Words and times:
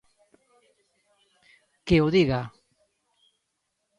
Que 1.85 1.95
o 2.05 2.07
diga. 2.15 2.41